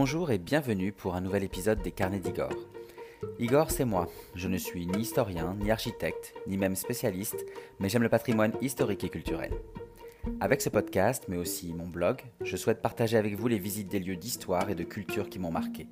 [0.00, 2.52] Bonjour et bienvenue pour un nouvel épisode des Carnets d'Igor.
[3.40, 4.06] Igor, c'est moi.
[4.36, 7.44] Je ne suis ni historien, ni architecte, ni même spécialiste,
[7.80, 9.50] mais j'aime le patrimoine historique et culturel.
[10.38, 13.98] Avec ce podcast, mais aussi mon blog, je souhaite partager avec vous les visites des
[13.98, 15.88] lieux d'histoire et de culture qui m'ont marqué.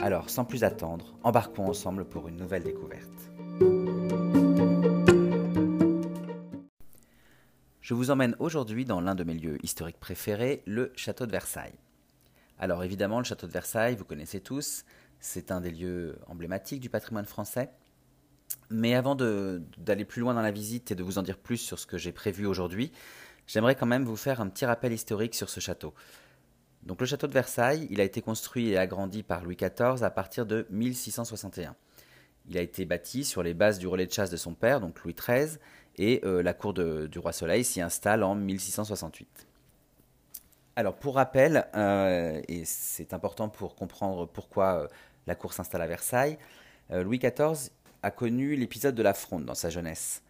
[0.00, 3.30] Alors, sans plus attendre, embarquons ensemble pour une nouvelle découverte.
[7.82, 11.78] Je vous emmène aujourd'hui dans l'un de mes lieux historiques préférés, le château de Versailles.
[12.58, 14.84] Alors évidemment, le château de Versailles, vous connaissez tous,
[15.20, 17.70] c'est un des lieux emblématiques du patrimoine français.
[18.70, 21.78] Mais avant d'aller plus loin dans la visite et de vous en dire plus sur
[21.78, 22.92] ce que j'ai prévu aujourd'hui,
[23.46, 25.94] j'aimerais quand même vous faire un petit rappel historique sur ce château.
[26.82, 30.10] Donc le château de Versailles, il a été construit et agrandi par Louis XIV à
[30.10, 31.74] partir de 1661.
[32.46, 35.02] Il a été bâti sur les bases du relais de chasse de son père, donc
[35.02, 35.58] Louis XIII,
[35.96, 39.46] et euh, la cour du roi Soleil s'y installe en 1668.
[40.76, 44.88] Alors pour rappel, euh, et c'est important pour comprendre pourquoi euh,
[45.28, 46.38] la cour s'installe à Versailles,
[46.90, 47.70] Louis XIV
[48.02, 50.22] a connu l'épisode de la Fronde dans sa jeunesse.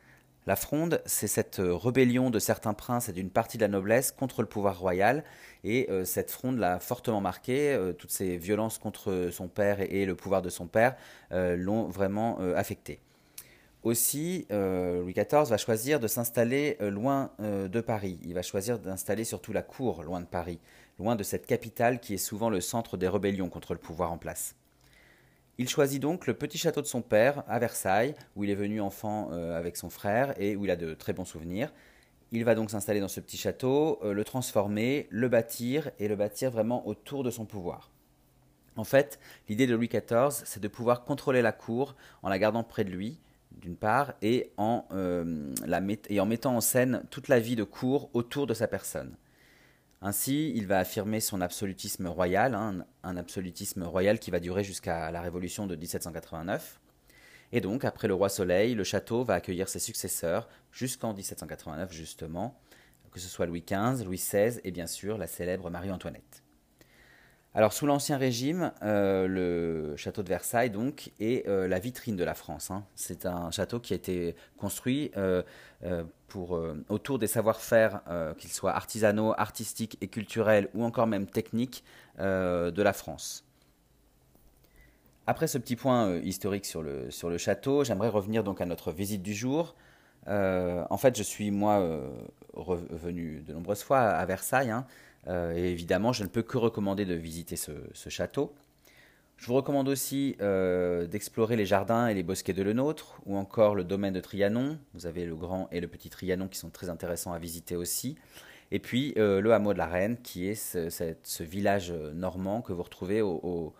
[0.46, 4.40] La Fronde, c'est cette rébellion de certains princes et d'une partie de la noblesse contre
[4.40, 5.24] le pouvoir royal,
[5.64, 7.76] et cette Fronde l'a fortement marqué.
[7.98, 10.94] toutes ces violences contre son père et, le pouvoir de son père
[11.32, 13.00] l'ont vraiment affecté.
[13.84, 18.18] Aussi, euh, Louis XIV va choisir de s'installer euh, loin euh, de Paris.
[18.24, 20.58] Il va choisir d'installer surtout la cour loin de Paris,
[20.98, 24.16] loin de cette capitale qui est souvent le centre des rébellions contre le pouvoir en
[24.16, 24.56] place.
[25.58, 28.80] Il choisit donc le petit château de son père à Versailles, où il est venu
[28.80, 31.72] enfant avec son frère et où il a de très bons souvenirs.
[32.32, 36.50] Il va donc s'installer dans ce petit château, le transformer, le bâtir et le bâtir
[36.50, 37.92] vraiment autour de son pouvoir.
[38.74, 42.64] En fait, l'idée de Louis XIV, c'est de pouvoir contrôler la cour en la gardant
[42.64, 43.20] près de lui,
[43.60, 45.54] d'une part, et en, euh,
[46.08, 49.16] et en mettant en scène toute la vie de cour autour de sa personne.
[50.02, 55.10] Ainsi, il va affirmer son absolutisme royal, hein, un absolutisme royal qui va durer jusqu'à
[55.10, 56.78] la Révolution de 1789.
[57.52, 62.60] Et donc, après le roi Soleil, le château va accueillir ses successeurs jusqu'en 1789, justement,
[63.12, 66.43] que ce soit Louis XV, Louis XVI et bien sûr la célèbre Marie-Antoinette.
[67.56, 70.72] Alors sous l'Ancien Régime, euh, le château de Versailles
[71.20, 72.72] est euh, la vitrine de la France.
[72.72, 72.84] Hein.
[72.96, 75.44] C'est un château qui a été construit euh,
[76.88, 78.00] autour des savoir-faire,
[78.38, 81.84] qu'ils soient artisanaux, artistiques et culturels ou encore même techniques
[82.18, 83.44] de la France.
[85.28, 88.90] Après ce petit point historique sur le, sur le château, j'aimerais revenir donc à notre
[88.90, 89.76] visite du jour.
[90.26, 92.00] en fait, je suis moi
[92.54, 94.72] revenu de nombreuses fois à Versailles.
[94.72, 94.86] Hein.
[95.28, 97.72] Euh, et évidemment, je ne peux que recommander de visiter ce,
[98.08, 98.54] château.
[99.36, 103.74] Je vous recommande aussi euh, d'explorer les jardins et les bosquets de Lenôtre, ou encore
[103.74, 104.78] le domaine de Trianon.
[104.94, 108.16] Vous avez le grand et le petit Trianon qui sont très intéressants à visiter aussi.
[108.70, 112.82] Et puis euh, le hameau de la Reine, qui est ce, village normand que vous
[112.82, 113.74] retrouvez au,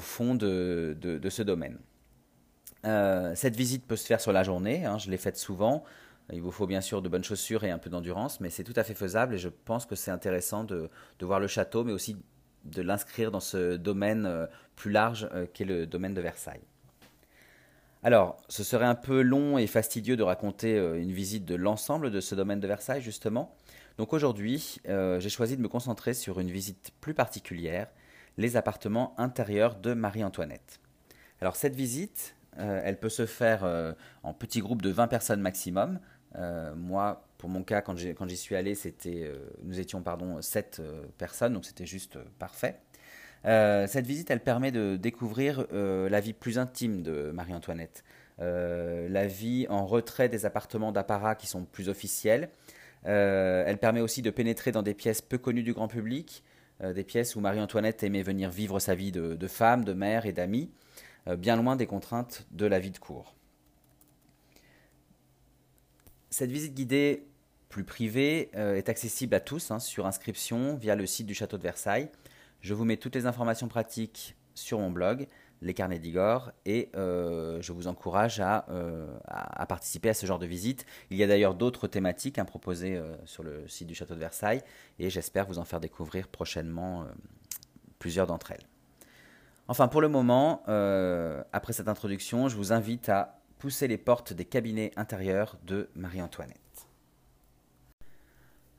[0.00, 0.96] fond de,
[1.28, 1.78] ce domaine.
[2.84, 5.84] cette visite peut se faire sur la journée, hein, je l'ai faite souvent.
[6.32, 8.72] Il vous faut bien sûr de bonnes chaussures et un peu d'endurance, mais c'est tout
[8.76, 12.16] à fait faisable et je pense que c'est intéressant de, voir le château, mais aussi
[12.64, 16.64] de l'inscrire dans ce domaine euh, plus large euh, qu'est le domaine de Versailles.
[18.02, 22.10] Alors, ce serait un peu long et fastidieux de raconter euh, une visite de l'ensemble
[22.10, 23.54] de ce domaine de Versailles, justement.
[23.98, 27.86] Donc aujourd'hui, j'ai choisi de me concentrer sur une visite plus particulière,
[28.36, 30.80] les appartements intérieurs de Marie-Antoinette.
[31.40, 33.64] Alors cette visite, elle peut se faire
[34.22, 35.98] en petits groupes de 20 personnes maximum,
[36.76, 41.04] moi, pour mon cas, quand j'y suis allé, c'était, euh, nous étions pardon, sept euh,
[41.18, 42.80] personnes, donc c'était juste parfait.
[43.44, 48.02] cette visite, elle permet de découvrir la vie plus intime de Marie-Antoinette,
[48.38, 52.48] la vie en retrait des appartements d'apparat qui sont plus officiels.
[53.04, 56.42] elle permet aussi de pénétrer dans des pièces peu connues du grand public,
[56.82, 60.32] des pièces où Marie-Antoinette aimait venir vivre sa vie de, de femme, de mère et
[60.32, 60.72] d'amie,
[61.38, 63.35] bien loin des contraintes de la vie de cour.
[66.38, 67.26] Cette visite guidée
[67.70, 71.56] plus privée euh, est accessible à tous hein, sur inscription via le site du château
[71.56, 72.10] de Versailles.
[72.60, 75.28] Je vous mets toutes les informations pratiques sur mon blog,
[75.62, 80.44] Les Carnets d'Igor, et euh, je vous encourage euh, à, participer à ce genre de
[80.44, 80.84] visite.
[81.08, 84.62] Il y a d'ailleurs d'autres thématiques hein, proposées sur le site du château de Versailles,
[84.98, 87.06] et j'espère vous en faire découvrir prochainement
[87.98, 88.66] plusieurs d'entre elles.
[89.68, 94.44] Enfin, pour le moment, après cette introduction, je vous invite à pousser les portes des
[94.44, 96.56] cabinets intérieurs de Marie-Antoinette.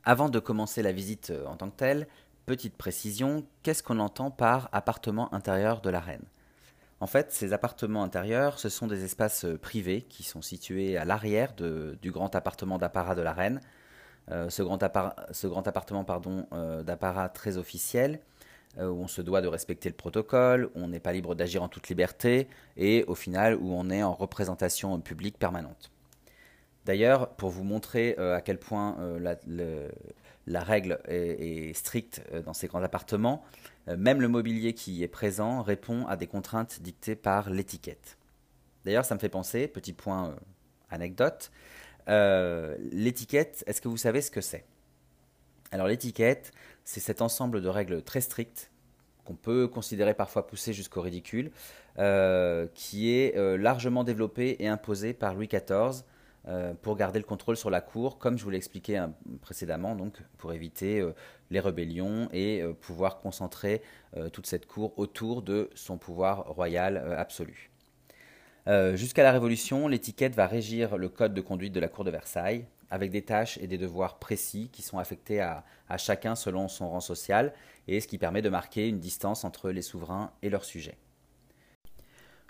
[0.04, 2.08] Avant de commencer la visite euh, en tant que telle,
[2.46, 6.24] petite précision, qu'est-ce qu'on entend par appartement intérieur de la reine?
[7.00, 11.06] En fait, ces appartements intérieurs, ce sont des espaces euh, privés qui sont situés à
[11.06, 13.60] l'arrière du grand appartement d'apparat de la reine.
[14.32, 14.80] Euh, ce, grand
[15.32, 16.06] ce, grand appartement
[16.84, 18.20] d'apparat très officiel
[18.78, 21.68] où on se doit de respecter le protocole, où on n'est pas libre d'agir en
[21.68, 25.92] toute liberté, et au final où on est en représentation publique permanente.
[26.86, 28.96] D'ailleurs, pour vous montrer à quel point
[30.48, 33.44] la, règle est, stricte dans ces grands appartements,
[33.88, 38.18] même le mobilier qui est présent répond à des contraintes dictées par l'étiquette.
[38.86, 40.36] D'ailleurs, ça me fait penser, petit point
[40.90, 41.52] anecdote,
[42.10, 44.66] euh, l'étiquette, est-ce que vous savez ce que c'est?
[45.72, 46.52] Alors l'étiquette,
[46.84, 48.72] c'est cet ensemble de règles très strictes
[49.26, 51.52] qu'on peut considérer parfois poussées jusqu'au ridicule,
[52.00, 56.04] euh, qui est euh, largement développé et imposé par Louis XIV
[56.82, 59.12] pour garder le contrôle sur la cour, comme je vous l'ai expliqué hein,
[59.42, 61.06] précédemment, donc pour éviter
[61.52, 63.82] les rébellions et pouvoir concentrer
[64.32, 67.70] toute cette cour autour de son pouvoir royal absolu.
[68.68, 72.12] Euh, jusqu'à la Révolution, l'étiquette va régir le code de conduite de la cour de
[72.12, 75.64] Versailles, avec des tâches et des devoirs précis qui sont affectés à,
[75.98, 77.54] chacun selon son rang social,
[77.88, 80.98] et ce qui permet de marquer une distance entre les souverains et leurs sujets.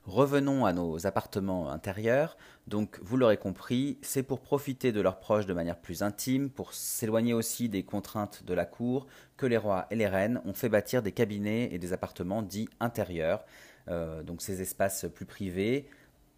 [0.06, 2.38] Revenons à nos appartements intérieurs.
[2.66, 6.74] Donc, vous l'aurez compris, c'est pour profiter de leurs proches de manière plus intime, pour
[6.74, 9.06] s'éloigner aussi des contraintes de la cour,
[9.36, 12.70] que les rois et les reines ont fait bâtir des cabinets et des appartements dits
[12.80, 13.44] intérieurs.
[13.90, 15.90] Euh, donc, ces espaces plus privés,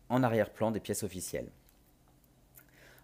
[0.09, 1.51] en arrière-plan des pièces officielles.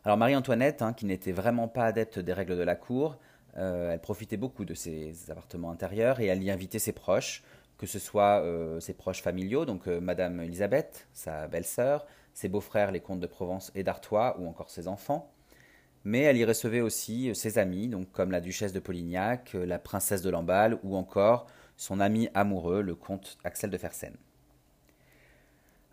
[0.05, 3.17] Alors Marie-Antoinette, hein, qui n'était vraiment pas adepte des règles de la cour,
[3.57, 7.43] euh, elle profitait beaucoup de ses appartements intérieurs et elle y invitait ses proches,
[7.79, 12.05] que ce soit euh, ses proches familiaux, donc euh, Madame Elisabeth, sa belle-sœur,
[12.35, 15.31] ses beaux-frères, les comtes de Provence et d'Artois, ou encore ses enfants.
[16.03, 20.21] Mais elle y recevait aussi ses amis, donc comme la duchesse de Polignac, la princesse
[20.21, 21.47] de Lamballe, ou encore
[21.77, 24.15] son ami amoureux, le comte Axel de Fersen.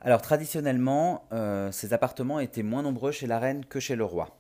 [0.04, 4.36] Alors traditionnellement, euh, ces appartements étaient moins nombreux chez la reine que chez le roi.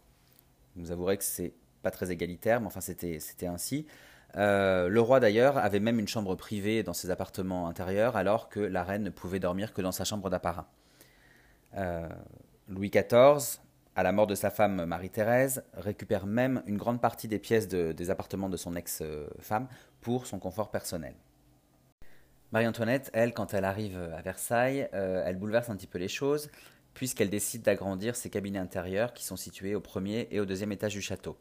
[0.74, 3.86] Vous avouerez que c'est pas très égalitaire, mais enfin c'était ainsi.
[4.36, 8.58] Euh, le roi d'ailleurs avait même une chambre privée dans ses appartements intérieurs, alors que
[8.58, 10.66] la reine ne pouvait dormir que dans sa chambre d'apparat.
[11.76, 12.08] Euh,
[12.68, 13.60] Louis XIV,
[13.94, 18.10] à la mort de sa femme Marie-Thérèse, récupère même une grande partie des pièces des
[18.10, 19.68] appartements de son ex-femme
[20.00, 21.14] pour son confort personnel.
[22.52, 26.50] Marie-Antoinette, elle, quand elle arrive à Versailles, euh, elle bouleverse un petit peu les choses,
[26.92, 30.92] puisqu'elle décide d'agrandir ses cabinets intérieurs qui sont situés au premier et au deuxième étage
[30.92, 31.38] du château.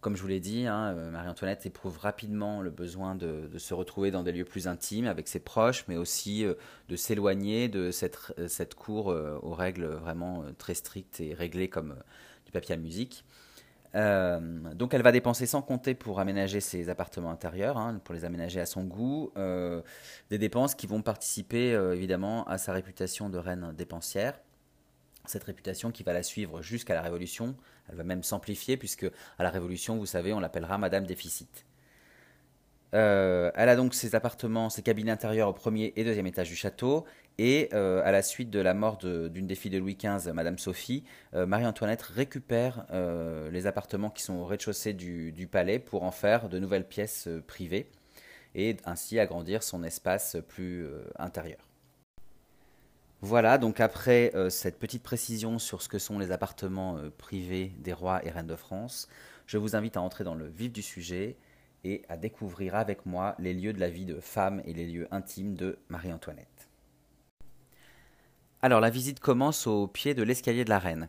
[0.00, 4.10] Comme je vous l'ai dit, hein, euh, Marie-Antoinette éprouve rapidement le besoin de, se retrouver
[4.10, 6.54] dans des lieux plus intimes avec ses proches, mais aussi euh,
[6.88, 11.96] de s'éloigner de cette cour aux règles vraiment très strictes et réglées comme
[12.46, 13.26] du papier à musique.
[13.94, 14.40] Euh,
[14.74, 18.60] donc elle va dépenser sans compter pour aménager ses appartements intérieurs, hein, pour les aménager
[18.60, 19.82] à son goût, euh,
[20.30, 24.38] des dépenses qui vont participer euh, évidemment à sa réputation de reine dépensière.
[25.26, 27.54] Cette réputation qui va la suivre jusqu'à la Révolution,
[27.88, 29.06] elle va même s'amplifier puisque
[29.38, 31.66] à la Révolution, vous savez, on l'appellera Madame Déficit.
[32.94, 36.56] Euh, elle a donc ses appartements, ses cabinets intérieurs au premier et deuxième étage du
[36.56, 37.04] château.
[37.38, 40.58] Et euh, à la suite de la mort d'une des filles de Louis XV, Madame
[40.58, 41.04] Sophie,
[41.34, 42.86] euh, Marie-Antoinette récupère
[43.50, 47.90] les appartements qui sont au rez-de-chaussée du, palais pour en faire de nouvelles pièces privées
[48.54, 50.86] et ainsi agrandir son espace plus
[51.18, 51.68] intérieur.
[53.22, 58.24] Voilà, donc après cette petite précision sur ce que sont les appartements privés des rois
[58.24, 59.08] et reines de France,
[59.46, 61.36] je vous invite à entrer dans le vif du sujet
[61.84, 65.08] et à découvrir avec moi les lieux de la vie de femme et les lieux
[65.10, 66.68] intimes de Marie-Antoinette.
[68.62, 71.08] Alors la visite commence au pied de l'escalier de la reine.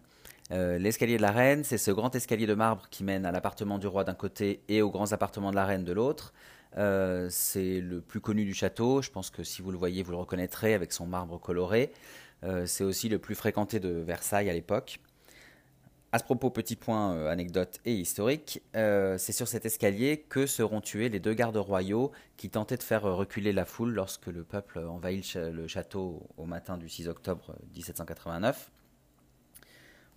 [0.51, 3.77] Euh, l'escalier de la reine, c'est ce grand escalier de marbre qui mène à l'appartement
[3.77, 6.33] du roi d'un côté et aux grands appartements de la reine de l'autre.
[6.77, 10.11] Euh, c'est le plus connu du château, je pense que si vous le voyez, vous
[10.11, 11.91] le reconnaîtrez avec son marbre coloré.
[12.43, 14.99] Euh, c'est aussi le plus fréquenté de Versailles à l'époque.
[16.13, 20.45] À ce propos, petit point euh, anecdote et historique, euh, c'est sur cet escalier que
[20.45, 24.43] seront tués les deux gardes royaux qui tentaient de faire reculer la foule lorsque le
[24.43, 28.71] peuple envahit le, château au matin du 6 octobre 1789.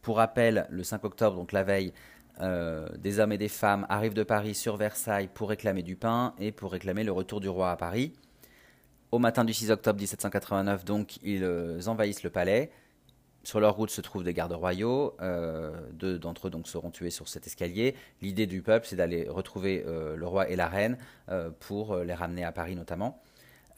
[0.03, 1.93] Pour rappel, le 5 octobre, donc la veille,
[2.41, 6.35] euh, des hommes et des femmes arrivent de Paris sur Versailles pour réclamer du pain
[6.41, 8.13] et pour réclamer le retour du roi à Paris.
[9.13, 11.47] Au matin du 6 octobre 1789, donc, ils
[11.87, 12.73] envahissent le palais.
[13.45, 15.15] Sur leur route se trouvent des gardes royaux.
[15.21, 17.95] Euh, deux d'entre eux donc seront tués sur cet escalier.
[18.23, 20.97] L'idée du peuple, c'est d'aller retrouver euh, le roi et la reine
[21.29, 23.21] euh, pour les ramener à Paris notamment.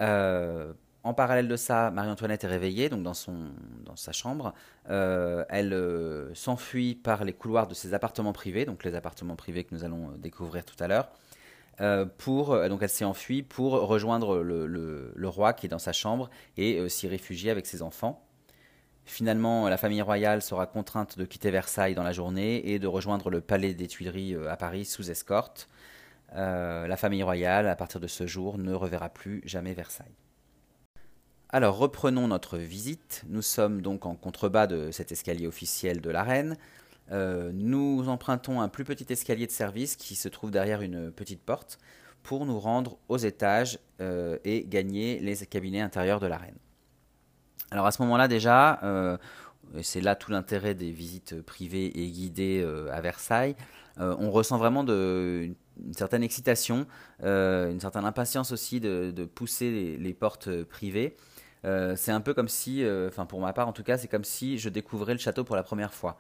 [0.00, 3.50] en parallèle de ça, Marie-Antoinette est réveillée donc dans, son,
[3.84, 4.54] dans sa chambre.
[4.88, 9.84] elle s'enfuit par les couloirs de ses appartements privés, donc les appartements privés que nous
[9.84, 11.10] allons découvrir tout à l'heure.
[12.18, 16.28] pour donc elle s'est enfuie pour rejoindre le, le, roi qui est dans sa chambre
[16.56, 18.25] et s'y réfugier avec ses enfants.
[19.06, 23.30] Finalement, la famille royale sera contrainte de quitter Versailles dans la journée et de rejoindre
[23.30, 25.68] le palais des Tuileries euh, à Paris sous escorte.
[26.34, 30.16] la famille royale, à partir de ce jour, ne reverra plus jamais Versailles.
[31.48, 33.22] Alors reprenons notre visite.
[33.28, 36.56] Nous sommes donc en contrebas de cet escalier officiel de la reine.
[37.12, 41.40] Euh, nous empruntons un plus petit escalier de service qui se trouve derrière une petite
[41.40, 41.78] porte
[42.24, 46.58] pour nous rendre aux étages euh, et gagner les cabinets intérieurs de la reine.
[47.70, 49.16] Alors à ce moment-là déjà, euh,
[49.82, 53.56] c'est là tout l'intérêt des visites privées et guidées à Versailles,
[53.98, 55.48] on ressent vraiment de,
[55.84, 56.86] une, certaine excitation,
[57.22, 61.16] une certaine impatience aussi de, pousser les portes privées.
[61.66, 64.08] Euh, c'est un peu comme si, euh, enfin pour ma part en tout cas, c'est
[64.08, 66.18] comme si je découvrais le château pour la première fois.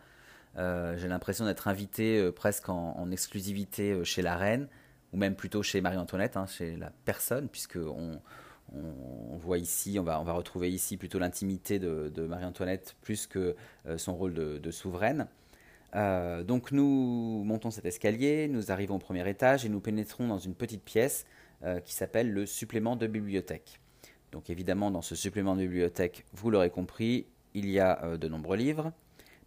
[0.58, 4.68] Euh, j'ai l'impression d'être invité presque en, exclusivité chez la reine,
[5.12, 8.20] ou même plutôt chez Marie-Antoinette, hein, chez la personne, puisque on,
[9.38, 13.56] voit ici, on va, on retrouver ici plutôt l'intimité de, Marie-Antoinette plus que
[13.96, 15.28] son rôle de, souveraine.
[15.94, 20.54] donc nous montons cet escalier, nous arrivons au premier étage et nous pénétrons dans une
[20.54, 21.26] petite pièce
[21.84, 23.80] qui s'appelle le supplément de bibliothèque.
[24.32, 28.28] Donc évidemment, dans ce supplément de bibliothèque, vous l'aurez compris, il y a euh, de
[28.28, 28.92] nombreux livres,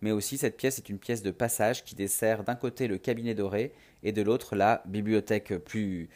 [0.01, 3.35] mais aussi cette pièce est une pièce de passage qui dessert d'un côté le cabinet
[3.35, 6.09] doré et de l'autre la bibliothèque plus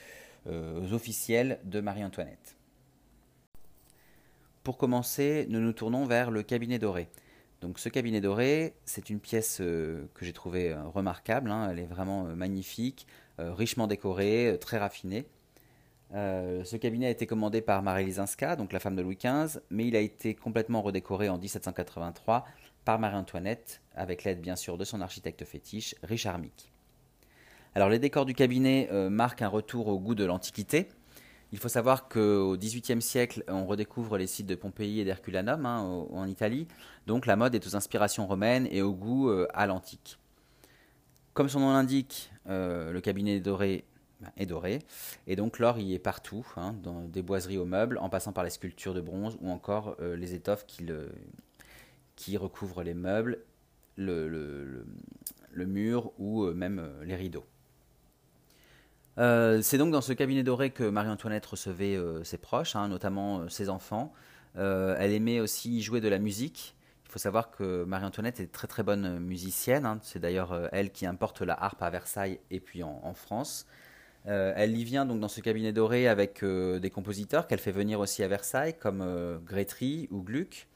[0.48, 2.56] euh, officielle de Marie-Antoinette.
[4.64, 7.10] Pour commencer, nous nous tournons vers le cabinet doré.
[7.62, 11.70] Donc ce cabinet doré, c'est une pièce euh, que j'ai trouvée remarquable, hein.
[11.70, 15.26] elle est vraiment magnifique, richement décorée, très raffinée.
[16.14, 19.60] Euh, ce cabinet a été commandé par Marie Lisinska, donc la femme de Louis XV,
[19.72, 22.46] mais il a été complètement redécoré en 1783
[22.86, 26.72] par Marie-Antoinette, avec l'aide bien sûr de son architecte fétiche, Richard Mick.
[27.74, 30.90] Alors les décors du cabinet euh, marquent un retour au goût de l'Antiquité.
[31.54, 35.80] Il faut savoir qu'au XVIIIe siècle, on redécouvre les sites de Pompéi et d'Herculanum hein,
[36.12, 36.68] en Italie,
[37.08, 40.20] donc la mode est aux inspirations romaines et au goût euh, à l'antique.
[41.34, 43.86] Comme son nom l'indique, le cabinet doré
[44.38, 44.80] est doré.
[45.28, 48.44] Et donc l'or y est partout, hein, dans des boiseries aux meubles, en passant par
[48.44, 53.40] les sculptures de bronze ou encore euh, les étoffes qui, recouvrent les meubles,
[53.98, 54.86] le,
[55.56, 57.46] mur ou euh, même euh, les rideaux.
[59.18, 64.14] C'est donc dans ce cabinet doré que Marie-Antoinette recevait ses proches, hein, notamment ses enfants.
[64.56, 66.76] elle aimait aussi jouer de la musique.
[67.06, 69.86] Il faut savoir que Marie-Antoinette est très très bonne musicienne.
[69.86, 70.00] Hein.
[70.02, 73.68] C'est d'ailleurs elle qui importe la harpe à Versailles et puis en France.
[74.28, 77.72] Euh, elle y vient donc dans ce cabinet doré avec euh, des compositeurs qu'elle fait
[77.72, 80.68] venir aussi à Versailles, comme euh, Grétry ou Gluck.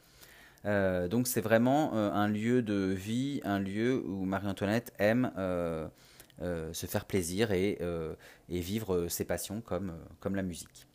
[0.66, 5.32] donc c'est vraiment un lieu de vie, un lieu où Marie-Antoinette aime
[6.40, 7.80] se faire plaisir et,
[8.50, 10.88] vivre ses passions comme, la musique.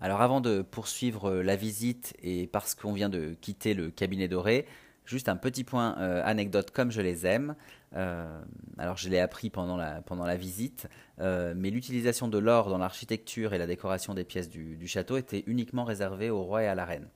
[0.00, 4.66] Alors avant de poursuivre la visite et parce qu'on vient de quitter le cabinet doré,
[5.10, 7.56] Juste un petit point euh, anecdote comme je les aime.
[7.96, 8.40] Euh,
[8.78, 13.58] alors je l'ai appris pendant la, visite, euh, mais l'utilisation de l'or dans l'architecture et
[13.58, 17.08] la décoration des pièces du, château était uniquement réservée au roi et à la reine.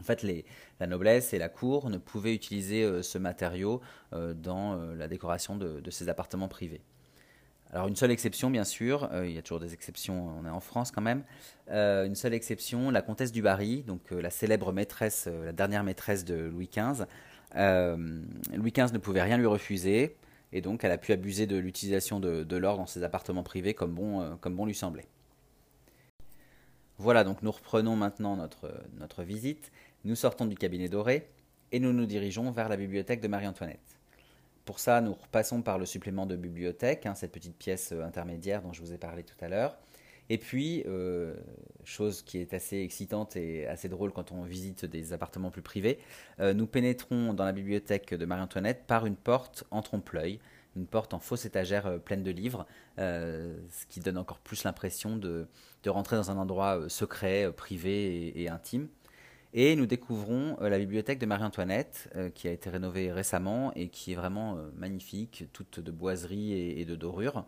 [0.00, 0.24] En fait,
[0.80, 3.80] la noblesse et la cour ne pouvaient utiliser ce matériau
[4.12, 6.82] dans la décoration de, de ces appartements privés.
[7.74, 10.50] Alors une seule exception, bien sûr, euh, il y a toujours des exceptions, on est
[10.50, 11.24] en France quand même.
[11.72, 15.82] Euh, une seule exception, la comtesse du Barry, donc euh, la célèbre maîtresse, la dernière
[15.82, 17.06] maîtresse de Louis XV.
[17.56, 20.16] Louis XV ne pouvait rien lui refuser,
[20.52, 23.92] et donc elle a pu abuser de l'utilisation de, l'or dans ses appartements privés comme
[23.92, 25.06] bon lui semblait.
[26.98, 29.72] Voilà, donc nous reprenons maintenant notre, notre visite.
[30.04, 31.28] Nous sortons du cabinet doré
[31.72, 33.98] et nous nous dirigeons vers la bibliothèque de Marie-Antoinette.
[34.64, 38.62] Pour ça, nous repassons par le supplément de bibliothèque, hein, cette petite pièce euh, intermédiaire
[38.62, 39.76] dont je vous ai parlé tout à l'heure.
[40.30, 41.34] Et puis, euh,
[41.84, 45.98] chose qui est assez excitante et assez drôle quand on visite des appartements plus privés,
[46.40, 50.38] euh, nous pénétrons dans la bibliothèque de Marie-Antoinette par une porte en trompe-l'œil,
[50.76, 55.46] une porte en fausse étagère pleine de livres, ce qui donne encore plus l'impression de,
[55.90, 58.88] rentrer dans un endroit secret, privé et intime.
[59.56, 63.88] Et nous découvrons euh, la bibliothèque de Marie-Antoinette, euh, qui a été rénovée récemment et
[63.88, 67.44] qui est vraiment euh, magnifique, toute de boiseries et, de dorures.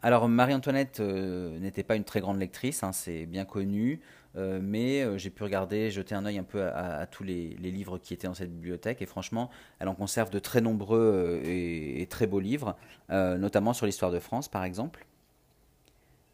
[0.00, 4.00] Alors Marie-Antoinette n'était pas une très grande lectrice, hein, c'est bien connu,
[4.34, 8.26] mais j'ai pu regarder, jeter un œil un peu à, tous les, livres qui étaient
[8.26, 12.74] dans cette bibliothèque, et franchement, elle en conserve de très nombreux et très beaux livres,
[13.10, 15.06] notamment sur l'histoire de France par exemple.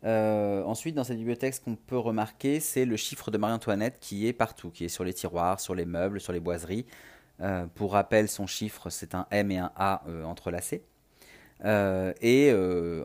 [0.04, 4.26] Euh, ensuite, dans cette bibliothèque, ce qu'on peut remarquer, c'est le chiffre de Marie-Antoinette qui
[4.26, 6.86] est partout, qui est sur les tiroirs, sur les meubles, sur les boiseries.
[7.40, 10.84] Euh, pour rappel, son chiffre, c'est un M et un A euh, entrelacés.
[11.64, 12.52] et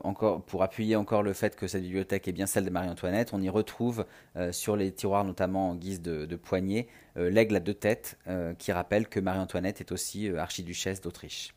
[0.04, 3.42] encore, pour appuyer encore le fait que cette bibliothèque est bien celle de Marie-Antoinette, on
[3.42, 4.06] y retrouve
[4.52, 8.20] sur les tiroirs, notamment en guise de, de poignée, l'aigle à deux têtes,
[8.60, 11.56] qui rappelle que Marie-Antoinette est aussi archiduchesse d'Autriche.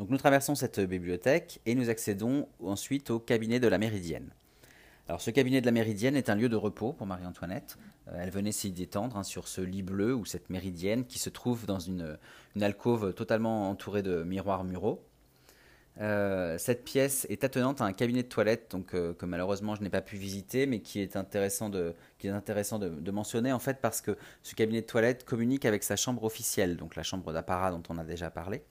[0.00, 4.28] Nous traversons cette bibliothèque et nous accédons ensuite au cabinet de la Méridienne.
[5.08, 7.78] Alors ce cabinet de la Méridienne est un lieu de repos pour Marie-Antoinette.
[8.08, 11.30] Euh, elle venait s'y détendre hein, sur ce lit bleu ou cette Méridienne qui se
[11.30, 12.18] trouve dans une,
[12.60, 15.00] alcôve totalement entourée de miroirs muraux.
[16.00, 19.82] Euh, cette pièce est attenante à un cabinet de toilette donc, euh, que malheureusement je
[19.82, 23.60] n'ai pas pu visiter, mais qui est intéressant, de, qui est intéressant de, mentionner en
[23.60, 27.32] fait parce que ce cabinet de toilette communique avec sa chambre officielle, donc la chambre
[27.32, 28.64] d'apparat dont on a déjà parlé.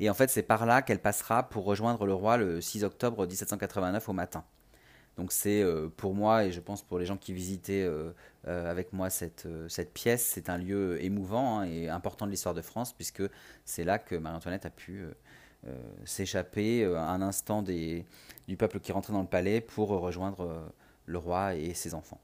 [0.00, 3.26] Et en fait, c'est par là qu'elle passera pour rejoindre le roi le 6 octobre
[3.26, 4.44] 1789 au matin.
[5.18, 8.12] Donc c'est euh, pour moi et je pense pour les gens qui visitaient euh,
[8.46, 12.54] euh, avec moi cette, cette pièce, c'est un lieu émouvant hein, et important de l'histoire
[12.54, 13.24] de France puisque
[13.64, 15.04] c'est là que Marie-Antoinette a pu
[16.04, 18.04] s'échapper un instant du
[18.56, 20.70] peuple qui rentrait dans le palais pour rejoindre
[21.04, 22.20] le roi et ses enfants.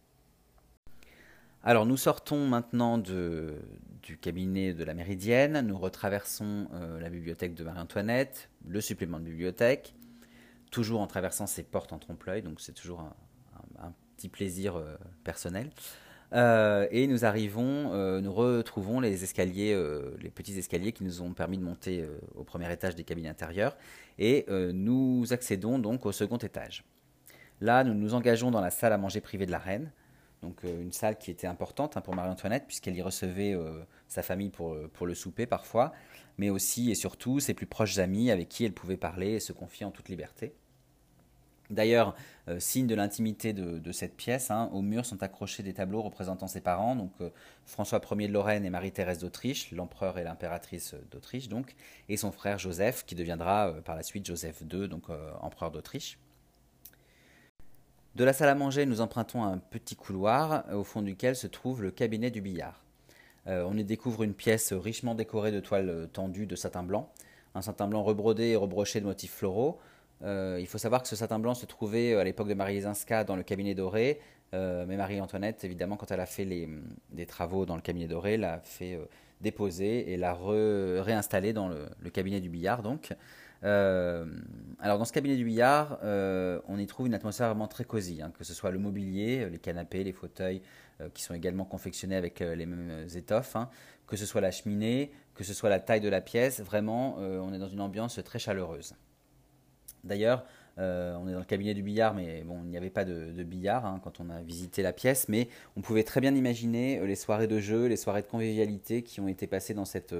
[1.66, 7.64] Alors nous sortons maintenant du cabinet de la Méridienne, nous retraversons euh, la bibliothèque de
[7.64, 9.94] Marie-Antoinette, le supplément de bibliothèque,
[10.70, 14.94] toujours en traversant ces portes en trompe-l'œil, donc c'est toujours un, petit plaisir euh,
[15.24, 15.70] personnel.
[16.34, 19.74] Euh, et nous arrivons, nous retrouvons les escaliers,
[20.20, 23.74] les petits escaliers qui nous ont permis de monter au premier étage des cabines intérieures,
[24.18, 26.84] et nous accédons donc au second étage.
[27.62, 29.90] Là, nous nous engageons dans la salle à manger privée de la reine,
[30.64, 34.50] euh, une salle qui était importante hein, pour Marie-Antoinette, puisqu'elle y recevait euh, sa famille
[34.50, 35.92] pour, euh, pour le souper parfois,
[36.38, 39.52] mais aussi et surtout ses plus proches amis avec qui elle pouvait parler et se
[39.52, 40.54] confier en toute liberté.
[41.70, 42.14] D'ailleurs,
[42.58, 46.60] signe de l'intimité de, cette pièce, hein, au mur sont accrochés des tableaux représentant ses
[46.60, 47.12] parents, donc
[47.64, 51.74] François Ier de Lorraine et Marie-Thérèse d'Autriche, l'empereur et l'impératrice d'Autriche, donc,
[52.10, 55.04] et son frère Joseph, qui deviendra par la suite Joseph II, donc
[55.40, 56.18] empereur d'Autriche.
[58.14, 61.82] De la salle à manger, nous empruntons un petit couloir au fond duquel se trouve
[61.82, 62.84] le cabinet du billard.
[63.48, 67.10] Euh, on y découvre une pièce richement décorée de toiles tendues de satin blanc,
[67.56, 69.80] un satin blanc rebrodé et rebroché de motifs floraux.
[70.22, 72.74] Euh, il faut savoir que ce satin blanc se trouvait euh, à l'époque de Marie
[72.74, 74.20] Lesinska dans le cabinet doré,
[74.52, 76.68] mais Marie-Antoinette, évidemment, quand elle a fait les,
[77.10, 79.00] des travaux dans le cabinet doré, l'a fait
[79.40, 80.38] déposer et l'a
[81.02, 82.84] réinstallé dans le, le, cabinet du billard.
[82.84, 83.12] Donc,
[83.64, 84.26] euh,
[84.78, 88.20] alors dans ce cabinet du billard, euh, on y trouve une atmosphère vraiment très cosy,
[88.20, 90.60] hein, que ce soit le mobilier, les canapés, les fauteuils,
[91.00, 93.70] euh, qui sont également confectionnés avec les mêmes étoffes, hein,
[94.06, 97.52] que ce soit la cheminée, que ce soit la taille de la pièce, vraiment on
[97.52, 98.94] est dans une ambiance très chaleureuse.
[100.04, 100.44] D'ailleurs,
[100.76, 103.86] on est dans le cabinet du billard, mais bon, il n'y avait pas de, billard
[103.86, 107.46] hein, quand on a visité la pièce, mais on pouvait très bien imaginer les soirées
[107.46, 110.14] de jeu, les soirées de convivialité qui ont été passées dans cette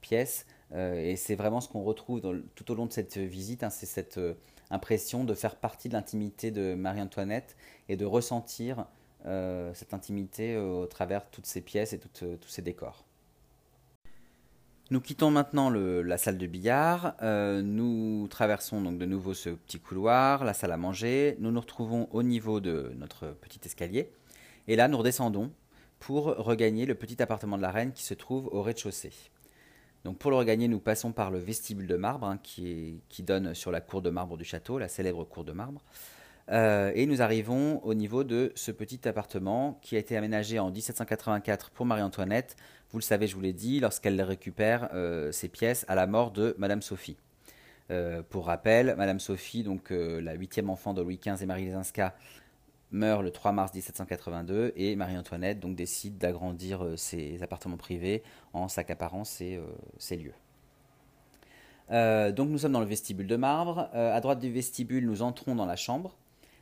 [0.00, 2.22] pièce euh, et c'est vraiment ce qu'on retrouve
[2.54, 4.34] tout au long de cette visite, hein, c'est cette euh,
[4.70, 7.56] impression de faire partie de l'intimité de Marie-Antoinette
[7.88, 8.86] et de ressentir
[9.26, 13.04] euh, cette intimité au travers toutes ces pièces et tous ces décors.
[14.92, 20.42] Nous quittons maintenant la salle de billard, nous traversons donc de nouveau ce petit couloir,
[20.42, 24.10] la salle à manger, nous nous retrouvons au niveau de notre petit escalier,
[24.66, 25.52] et là nous redescendons
[26.00, 29.12] pour regagner le petit appartement de la reine qui se trouve au rez-de-chaussée.
[30.04, 33.70] Donc pour le regagner, nous passons par le vestibule de marbre hein, qui, donne sur
[33.70, 35.82] la cour de marbre du château, la célèbre cour de marbre.
[36.50, 40.70] Euh, et nous arrivons au niveau de ce petit appartement qui a été aménagé en
[40.70, 42.56] 1784 pour Marie-Antoinette.
[42.90, 46.32] Vous le savez, je vous l'ai dit, lorsqu'elle récupère euh, ses pièces à la mort
[46.32, 47.16] de Madame Sophie.
[47.90, 52.14] Euh, pour rappel, Madame Sophie, donc la huitième enfant de Louis XV et Marie Lesinska,
[52.92, 58.22] meurt le 3 mars 1782 et Marie-Antoinette donc décide d'agrandir euh, ses appartements privés
[58.52, 60.34] en s'accaparant ces, euh, lieux.
[61.90, 63.88] Euh, donc nous sommes dans le vestibule de marbre.
[63.92, 66.16] à droite du vestibule, nous entrons dans la chambre.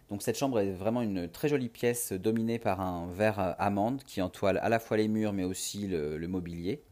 [0.08, 4.22] Donc cette chambre est vraiment une très jolie pièce dominée par un verre amande qui
[4.22, 6.82] entoile à la fois les murs mais aussi le mobilier.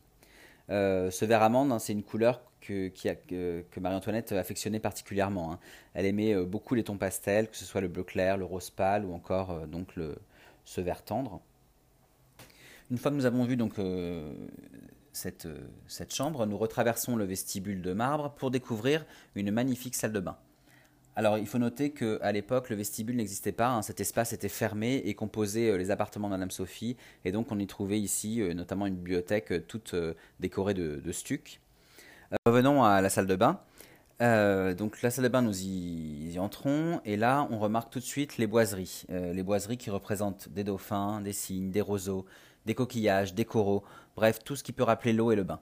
[0.68, 5.52] Ce verre amande, hein, c'est une couleur que, Marie-Antoinette affectionnait particulièrement.
[5.52, 5.58] Hein.
[5.94, 8.70] Elle aimait euh, beaucoup les tons pastels, que ce soit le bleu clair, le rose
[8.70, 9.94] pâle ou encore euh, donc
[10.64, 11.40] ce vert tendre.
[12.90, 13.74] Une fois que nous avons vu donc
[15.12, 15.48] cette,
[15.88, 20.38] cette chambre, nous retraversons le vestibule de marbre pour découvrir une magnifique salle de bain.
[21.18, 23.70] Alors, il faut noter qu'à l'époque, le vestibule n'existait pas.
[23.70, 23.80] Hein.
[23.80, 26.98] cet espace était fermé et composait euh, les appartements de Madame Sophie.
[27.24, 29.94] Et donc, on y trouvait ici euh, notamment une bibliothèque euh, toute
[30.40, 31.60] décorée de, stuc.
[32.46, 33.60] Revenons à la salle de bain.
[34.20, 37.00] donc, la salle de bain, nous y, entrons.
[37.04, 39.04] Et là, on remarque tout de suite les boiseries.
[39.08, 42.26] les boiseries qui représentent des dauphins, des cygnes, des roseaux,
[42.64, 43.84] des coquillages, des coraux.
[44.16, 45.60] Bref, tout ce qui peut rappeler l'eau et le bain.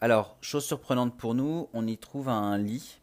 [0.00, 3.00] Alors, chose surprenante pour nous, on y trouve un lit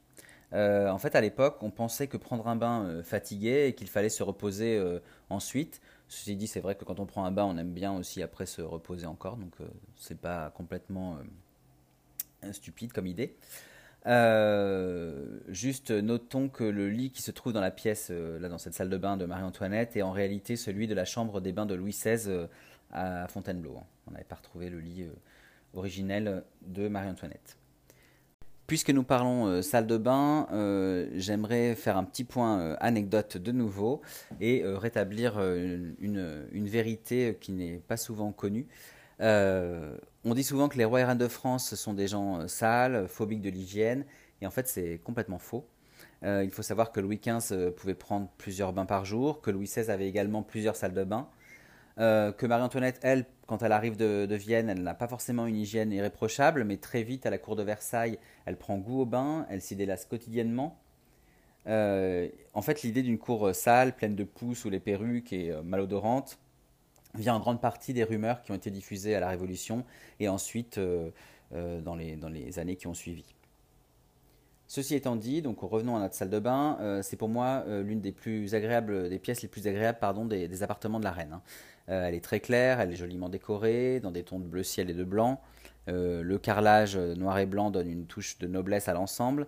[0.54, 3.88] euh, en fait, à l'époque, on pensait que prendre un bain euh, fatiguait et qu'il
[3.88, 5.82] fallait se reposer euh, ensuite.
[6.08, 8.45] Ceci dit, c'est vrai que quand on prend un bain, on aime bien aussi après
[8.45, 9.54] se reposer encore, donc
[9.95, 11.17] c'est pas complètement
[12.52, 13.36] stupide comme idée.
[15.50, 18.90] juste notons que le lit qui se trouve dans la pièce, là dans cette salle
[18.90, 21.92] de bain de Marie-Antoinette, est en réalité celui de la chambre des bains de Louis
[21.92, 22.48] XVI
[22.92, 23.80] à Fontainebleau.
[24.08, 25.08] On n'avait pas retrouvé le lit
[25.74, 27.58] originel de Marie-Antoinette.
[28.72, 33.36] Puisque nous parlons euh, salle de bain, euh, j'aimerais faire un petit point euh, anecdote
[33.36, 34.02] de nouveau
[34.40, 38.68] et rétablir une, vérité qui n'est pas souvent connue.
[40.26, 43.42] On dit souvent que les rois et reines de France sont des gens sales, phobiques
[43.42, 44.06] de l'hygiène,
[44.42, 45.68] et en fait c'est complètement faux.
[46.24, 49.90] il faut savoir que Louis XV pouvait prendre plusieurs bains par jour, que Louis XVI
[49.90, 51.28] avait également plusieurs salles de bain,
[52.00, 55.92] euh, que Marie-Antoinette, elle, quand elle arrive de, Vienne, elle n'a pas forcément une hygiène
[55.92, 59.62] irréprochable, mais très vite à la cour de Versailles, elle prend goût au bain, elle
[59.62, 60.80] s'y délasse quotidiennement.
[61.68, 65.62] Euh, en fait, l'idée d'une cour sale, pleine de pousses ou les perruques et euh,
[65.62, 66.40] malodorante,
[67.15, 69.86] vient en grande partie des rumeurs qui ont été diffusées à la Révolution
[70.19, 70.80] et ensuite
[71.52, 73.26] dans les années qui ont suivi.
[74.71, 76.78] Ceci étant dit, donc revenons à notre salle de bain.
[76.80, 80.24] Euh, c'est pour moi euh, l'une des plus agréables, des pièces les plus agréables, pardon,
[80.24, 81.34] des, appartements de la reine.
[81.34, 81.41] Hein.
[81.89, 84.89] Euh, elle est très claire, elle est joliment décorée, dans des tons de bleu ciel
[84.89, 85.41] et de blanc.
[85.88, 89.45] le carrelage noir et blanc donne une touche de noblesse à l'ensemble.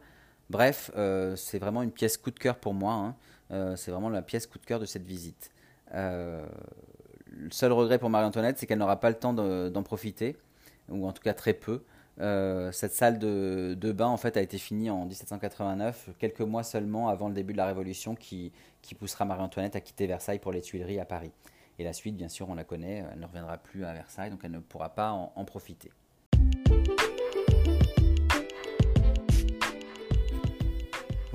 [0.49, 0.91] Bref,
[1.37, 3.15] c'est vraiment une pièce coup de cœur pour moi.
[3.49, 3.75] Hein.
[3.77, 5.51] c'est vraiment la pièce coup de cœur de cette visite.
[7.33, 10.37] Le seul regret pour Marie-Antoinette, c'est qu'elle n'aura pas le temps d'en profiter,
[10.89, 11.83] ou en tout cas très peu.
[12.21, 17.09] Euh, cette salle de, bain en fait a été finie en 1789, quelques mois seulement
[17.09, 18.51] avant le début de la Révolution qui,
[18.99, 21.31] poussera Marie-Antoinette à quitter Versailles pour les Tuileries à Paris.
[21.79, 24.41] Et la suite, bien sûr, on la connaît, elle ne reviendra plus à Versailles, donc
[24.43, 25.91] elle ne pourra pas en profiter.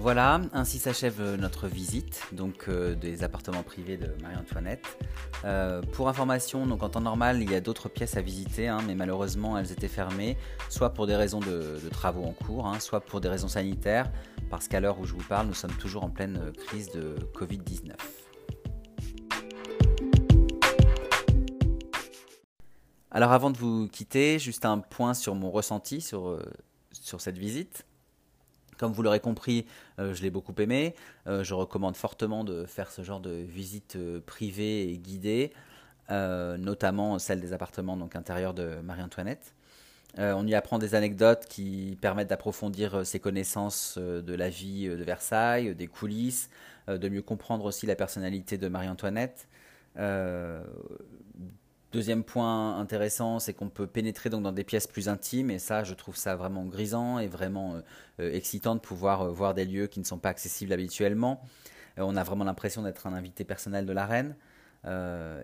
[0.00, 4.96] Voilà, ainsi s'achève euh, notre visite donc euh, des appartements privés de Marie-Antoinette.
[5.44, 8.78] Euh, pour information, donc en temps normal, il y a d'autres pièces à visiter, hein,
[8.87, 10.37] mais malheureusement elles étaient fermées,
[10.68, 14.08] soit pour des raisons de, travaux en cours, hein, soit pour des raisons sanitaires,
[14.50, 17.90] parce qu'à l'heure où je vous parle, nous sommes toujours en pleine crise de Covid-19.
[23.11, 26.40] Alors avant de vous quitter, juste un point sur mon ressenti sur,
[26.92, 27.84] sur cette visite.
[28.78, 29.66] Comme vous l'aurez compris,
[29.98, 30.94] euh, je l'ai beaucoup aimé.
[31.26, 35.52] Euh, je recommande fortement de faire ce genre de visite euh, privée et guidée,
[36.10, 39.52] notamment celle des appartements donc intérieurs de Marie-Antoinette.
[40.16, 45.74] on y apprend des anecdotes qui permettent d'approfondir ses connaissances de la vie de Versailles,
[45.74, 46.48] des coulisses,
[46.88, 49.48] de mieux comprendre aussi la personnalité de Marie-Antoinette.
[51.90, 55.85] Deuxième point intéressant, c'est qu'on peut pénétrer donc dans des pièces plus intimes et ça,
[55.85, 57.81] je trouve ça vraiment grisant et vraiment euh,
[58.20, 61.40] euh, excitant de pouvoir euh, voir des lieux qui ne sont pas accessibles habituellement.
[61.96, 64.37] on a vraiment l'impression d'être un invité personnel de la reine.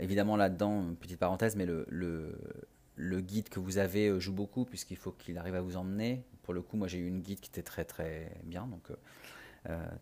[0.01, 1.87] évidemment, là-dedans, petite parenthèse, mais le,
[2.97, 6.25] le, guide que vous avez joue beaucoup puisqu'il faut qu'il arrive à vous emmener.
[6.43, 8.93] Pour le coup, moi, j'ai eu une guide qui était très très bien, donc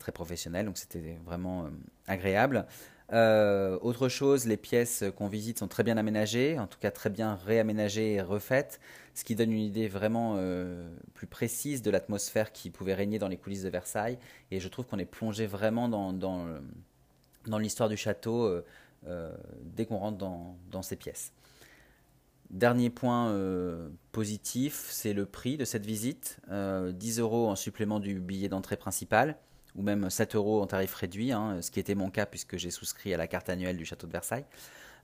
[0.00, 1.70] très professionnelle, donc c'était vraiment
[2.09, 2.66] agréable.
[3.12, 7.11] Euh, autre chose, les pièces qu'on visite sont très bien aménagées, en tout cas très
[7.11, 8.81] bien réaménagées et refaites,
[9.14, 13.29] ce qui donne une idée vraiment euh, plus précise de l'atmosphère qui pouvait régner dans
[13.29, 14.18] les coulisses de Versailles.
[14.51, 18.46] Et je trouve qu'on est plongé vraiment dans, l'histoire du château
[19.07, 21.33] euh, dès qu'on rentre dans, dans, ces pièces.
[22.48, 23.35] Dernier point
[24.12, 26.38] positif, c'est le prix de cette visite.
[26.51, 29.37] 10 euros en supplément du billet d'entrée principal
[29.76, 32.70] ou même 7 euros en tarif réduit, hein, ce qui était mon cas puisque j'ai
[32.70, 34.44] souscrit à la carte annuelle du château de Versailles.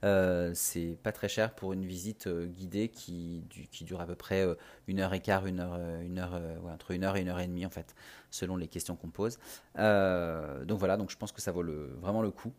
[0.05, 3.43] Euh, c'est pas très cher pour une visite euh, guidée qui,
[3.81, 4.55] dure à peu près euh,
[4.87, 6.39] une heure et quart, une heure, une heure
[6.71, 7.95] entre une heure et une heure et demie en fait,
[8.31, 9.37] selon les questions qu'on pose.
[9.75, 11.65] donc voilà, donc je pense que ça vaut
[12.01, 12.53] vraiment le coup.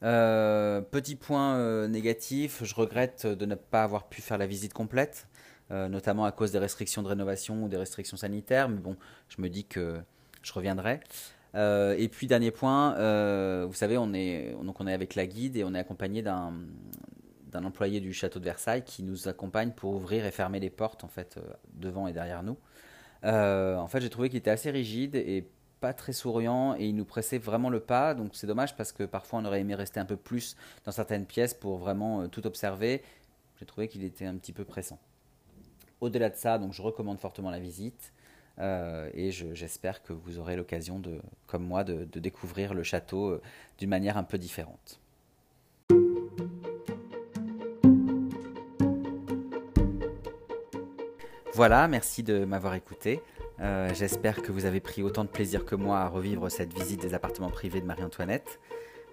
[0.00, 5.28] petit point négatif, je regrette de ne pas avoir pu faire la visite complète,
[5.70, 8.68] notamment à cause des restrictions de rénovation ou des restrictions sanitaires.
[8.68, 8.96] Mais bon,
[9.28, 10.00] je me dis que
[10.42, 11.00] je reviendrai.
[11.54, 15.26] Euh, et puis dernier point, euh, vous savez, on est donc on est avec la
[15.26, 16.54] guide et on est accompagné d'un
[17.54, 21.08] employé du château de Versailles qui nous accompagne pour ouvrir et fermer les portes en
[21.08, 22.56] fait euh, devant et derrière nous.
[23.24, 25.48] en fait, j'ai trouvé qu'il était assez rigide et
[25.80, 28.14] pas très souriant et il nous pressait vraiment le pas.
[28.14, 31.24] Donc c'est dommage parce que parfois on aurait aimé rester un peu plus dans certaines
[31.24, 33.02] pièces pour vraiment tout observer.
[33.58, 34.98] J'ai trouvé qu'il était un petit peu pressant.
[36.00, 38.12] Au-delà de ça, donc je recommande fortement la visite.
[38.60, 41.00] Euh, et j'espère que vous aurez l'occasion,
[41.46, 43.42] comme moi, de, découvrir le château euh,
[43.78, 45.00] d'une manière un peu différente.
[51.54, 53.20] Voilà, merci de m'avoir écouté.
[53.60, 57.00] Euh, j'espère que vous avez pris autant de plaisir que moi à revivre cette visite
[57.00, 58.60] des appartements privés de Marie-Antoinette.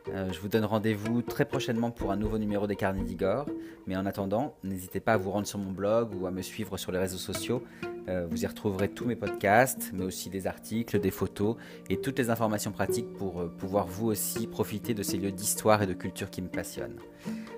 [0.08, 3.48] je vous donne rendez-vous très prochainement pour un nouveau numéro des Carnets d'Igor.
[3.88, 6.78] Mais en attendant, n'hésitez pas à vous rendre sur mon blog ou à me suivre
[6.78, 7.64] sur les réseaux sociaux
[8.08, 11.56] vous y retrouverez tous mes podcasts, mais aussi des articles, des photos
[11.90, 15.82] et toutes les informations pratiques pour euh, pouvoir vous aussi profiter de ces lieux d'histoire
[15.82, 17.00] et de culture qui me passionnent.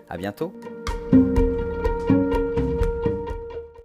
[0.10, 0.54] A bientôt